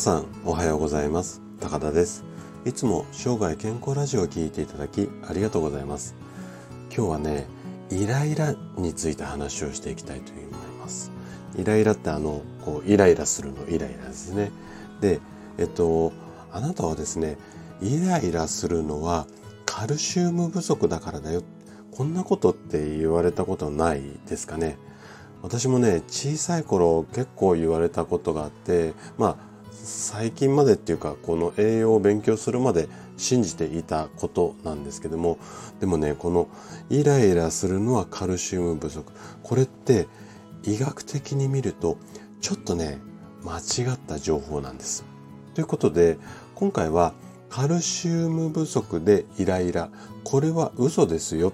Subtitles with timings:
[0.00, 1.42] さんおはようございます。
[1.60, 2.24] 高田です。
[2.64, 6.14] いつも生涯健康ラジオを聞いていただきありがとうございます。
[6.88, 7.46] 今日はね
[7.90, 10.44] イライラについて話をしていきたいと思い
[10.80, 11.12] ます。
[11.54, 14.50] イライラってあのこうイライラするのイライラですね。
[15.02, 15.20] で
[15.58, 16.14] えっと
[16.50, 17.36] あなたはですね
[17.82, 19.26] イライラするのは
[19.66, 21.42] カルシウム不足だからだよ。
[21.90, 24.78] こんなことって言われたことないですかね。
[25.42, 29.49] 私もね小さい頃結構言われたことがあってまあ
[29.82, 35.38] 最近までっていうかこの栄養を勉強するまで信じていたことなんですけども
[35.80, 36.48] でもねこの
[36.90, 39.12] イライラするのはカルシウム不足
[39.42, 40.06] これって
[40.64, 41.96] 医学的に見ると
[42.40, 42.98] ちょっとね
[43.42, 45.04] 間違った情報なんです。
[45.54, 46.18] ということで
[46.54, 47.14] 今回は
[47.48, 49.90] カルシウム不足でイライラ
[50.24, 51.52] これは嘘ですよ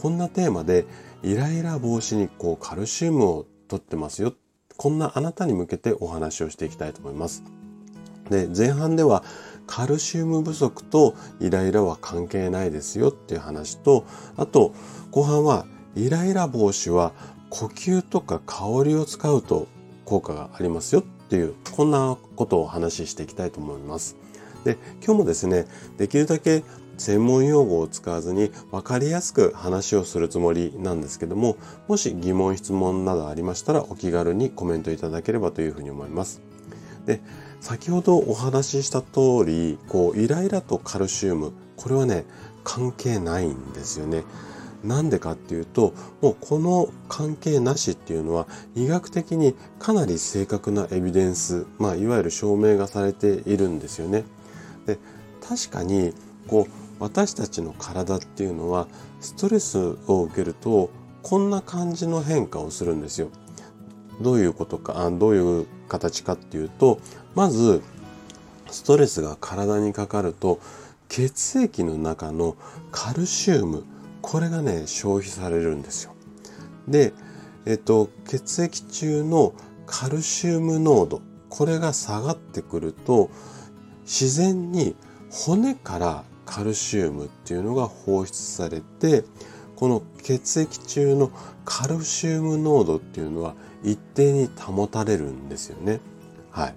[0.00, 0.86] こんなテーマで
[1.22, 4.34] イライラ防止にこうカルシウムを取ってますよ。
[4.76, 7.63] こんなあなたに向けてお話をしていきたいと思います。
[8.30, 9.24] で、前半では
[9.66, 14.04] カルシウム不足とイライラは関係ないですよっていう話と、
[14.36, 14.74] あと
[15.10, 17.12] 後半はイライラ防止は
[17.50, 19.68] 呼吸とか香りを使うと
[20.04, 24.16] 効果がありますよっていう、こんなことをお話ししていきたいと思います。
[24.64, 25.66] で、今日もですね、
[25.98, 26.62] できるだけ
[26.96, 31.56] 専門用語を使わずに分かりやすく話をするつもりなんですけども、
[31.88, 36.40] もし疑問質問などありましたらお気軽にコメントいただければというふうに思います。
[37.06, 37.20] で、
[37.64, 42.26] 先ほどお話しした通り、こう、イライラとカルシウム、これはね、
[42.62, 44.22] 関係ないんですよね。
[44.84, 54.24] なんでかっていうと、もうこの関係なしっていうのは医学的にかなり正確なエビデンス、まあいわゆる証明がされているんですよね。
[54.84, 54.98] で、
[55.40, 56.12] 確かに
[56.46, 58.88] こう私たちの体っていうのは
[59.22, 60.90] ストレスを受けると
[61.22, 63.28] こんな感じの変化をするんですよ。
[64.20, 67.00] どういうことか、どういう形かっていうと、
[67.34, 67.82] まず
[68.70, 70.60] ストレスが体にかかると
[71.08, 72.56] 血液の中の
[72.90, 73.84] カルシウム、
[74.22, 76.14] これがね、消費されるんですよ。
[76.88, 77.12] で、
[77.66, 79.54] えっと、血液中の
[79.86, 83.30] カルシウム濃度、これが下がってくると、
[84.02, 84.96] 自然に
[85.30, 89.24] 骨からカルシウムっていうのが放出されて
[89.76, 91.30] この血液中の
[91.64, 96.00] カルシウム濃度っていうのは一定に保たれるんですよね。
[96.50, 96.74] はい。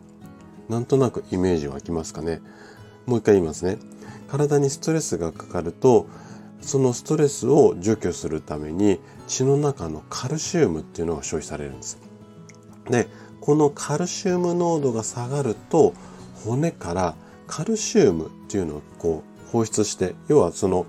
[0.70, 2.42] なんとなくイメージ湧きますかね。
[3.06, 3.78] もう一回言いますね。
[4.28, 6.08] 体にストレスがかかると
[6.62, 12.00] そのストレスを除去するために血の中のカルシウムっていうのが消費されるんです。
[12.90, 13.08] で、
[13.40, 15.94] このカルシウム濃度が下がると
[16.44, 17.16] 骨から
[17.48, 20.86] カルシウムっていうのをこう放出して要はその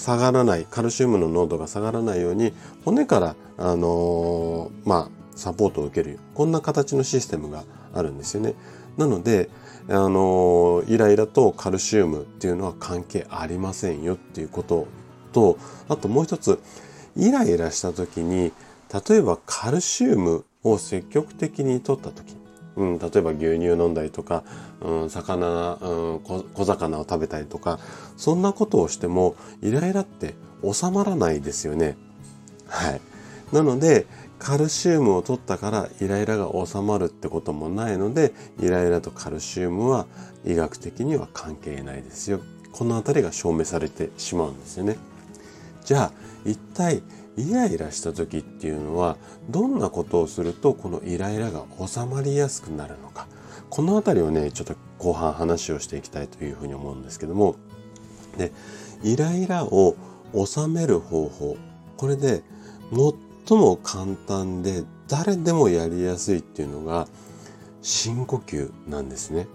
[0.00, 2.54] 下がらないカルシウムの濃度が下がらないように
[2.86, 8.54] 骨からあのー、まあサポートを受けるこんな形のシステムがあるんですよね。
[8.96, 9.50] なので
[9.88, 14.86] あのー、イライラとカルシウムっていうのは関係ありませんよっていうこと
[15.32, 15.58] と
[15.88, 16.60] あともう一つ
[17.14, 18.52] イライラした時に
[19.08, 22.39] 例えばカルシウムを積極的に取った時
[22.76, 24.44] うん、例えば牛乳飲んだりとか、
[24.80, 27.78] うん、魚、うん、小魚を食べたりとか、
[28.16, 31.96] そんなことをしてもイライラって収まらないですよね。
[32.66, 33.00] はい。
[33.52, 34.06] なので、
[34.38, 40.06] カルシウムを取ったからイライラが収まるってこともないので、イライラとカルシウムは
[40.46, 42.40] 医学的には関係ないですよ。
[42.72, 44.96] このあたりが証明されてしまうんですよね。
[45.84, 46.12] じゃあ、
[46.44, 47.02] 一体
[47.36, 49.16] イライラした時っていうのは
[49.48, 53.26] どんなことをするとこのイライラが収まりやすくなるのか。
[53.68, 57.56] この辺りをねちょっと後半話をしていきたいというふうに思うんですけども。
[58.36, 58.52] で
[59.02, 59.96] イライラを
[60.34, 61.56] 収める方法。
[61.96, 62.42] これで
[63.46, 67.08] 最も簡単で誰でもやりやすいっていうのが
[67.82, 69.46] 深呼吸なんですね。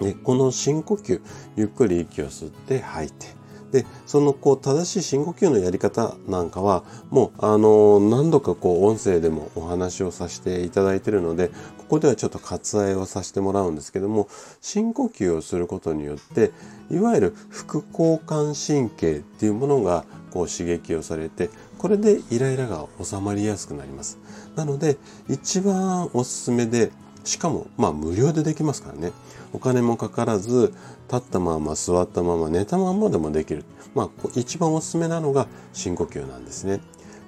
[0.00, 1.20] でこの深呼吸
[1.56, 3.41] ゆっくり息を吸って吐いて。
[3.72, 11.48] で、そのこう正しい深呼吸のやり方なんかは、もうあの何度かこう音声でもお話をさせていただいてるので、
[11.78, 14.28] ここではちょっと割愛をさせてもらうんですけども、
[14.60, 16.52] 深呼吸をすることによって、
[16.90, 21.48] いわゆる副交感神経っていうものがこう刺激をされて、
[21.78, 24.18] これでイライラが収まりやすくなります。
[24.54, 24.98] なので、
[25.28, 26.92] 一番おすすめで、
[27.24, 29.12] しかも、まあ無料でできますからね。
[29.52, 30.72] お金もかからず、
[31.10, 33.64] 立ったまま、座ったまま、寝たままでもできる。
[33.94, 36.80] まあ、一番おすすめなのが深呼吸なんですね。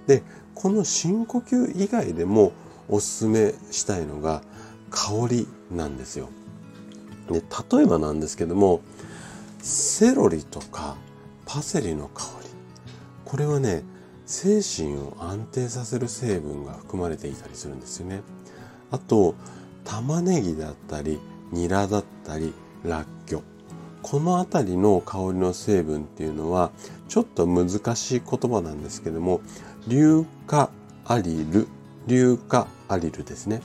[0.06, 0.23] で、
[0.55, 2.52] この深呼吸以外でも
[2.88, 4.43] おすすめしたいのが
[4.91, 6.29] 香りなんですよ。
[7.31, 7.43] で、
[7.73, 8.81] 例えばなんですけども、
[9.61, 10.96] セロリとか
[11.46, 12.49] パセリの香り。
[13.25, 13.82] これはね、
[14.26, 18.23] 精神を安定させる成分が含まれていたりするんですよね。
[18.91, 19.35] あと、
[19.84, 21.20] 玉ねぎだったり
[21.52, 22.52] ニラだったり
[22.84, 23.42] ラッキョ。
[24.02, 26.72] この辺りの香りの成分っていうのは
[27.08, 29.40] ちょっと難しい言葉なんですけども
[29.88, 30.69] 硫化
[31.06, 31.69] アリル
[32.06, 33.56] 硫化アリルですね。
[33.56, 33.60] っ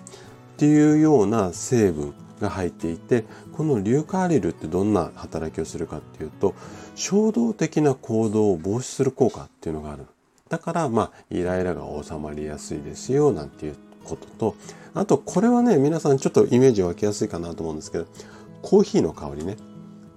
[0.58, 6.56] ていうような成分が入っていてこの硫化アリルってどんな働きをするかっていうと
[6.96, 10.06] 衝動的な行動を防止する効果っていうのがある。
[10.50, 14.56] だからまあイライラが収まりやすいですよなんていうことと
[14.94, 18.08] あとこれはね皆さんちょっとイメージ湧きやすいかなと思うんですけど
[18.62, 19.58] コーヒーの香りね。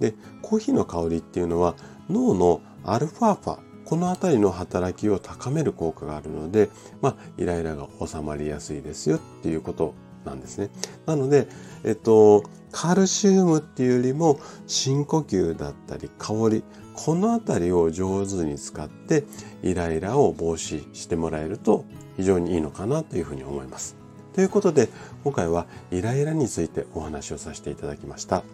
[0.00, 1.76] でコーヒーの香りっていうのは
[2.10, 6.70] 脳のアルファーファこの辺りの働きを高める効果があるので、
[7.00, 10.70] まあ、イライラが収まりやすいですよっていうことなんですね。
[11.06, 11.48] なので、
[11.84, 16.64] えっと、カルシウムっていうよりも深呼吸だったり香り、
[16.94, 19.24] この辺りを上手に使って
[19.62, 21.84] イライラを防止してもらえると
[22.16, 23.96] 非常にいいのかなというふうに思います。
[24.34, 24.88] ということで
[25.24, 28.44] 今回はイライラについてお話をさせていただきました。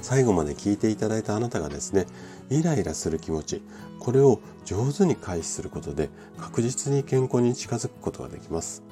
[0.00, 2.06] 最後まで聞いていただいたあなたがですね、
[2.50, 3.62] イライラする気持ち、
[4.00, 8.82] これを上手に回避することで確実に健康に近づくことができます。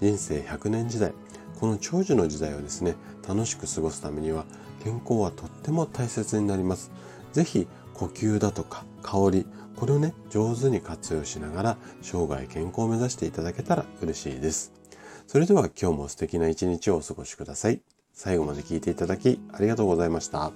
[0.00, 1.12] 人生100年時代、
[1.58, 2.96] この長寿の時代をですね、
[3.26, 4.44] 楽しく過ごすためには
[4.84, 6.90] 健康はとっても大切になります。
[7.32, 9.46] ぜひ呼吸だとか香り、
[9.76, 14.72] これをね、上手に活用しながら生涯健康を目指していただけたら嬉しいです。
[15.26, 17.80] それでは今日も素敵な一日をお過ごしください。
[18.12, 20.52] 最後まで聞いていただきありがとうございました。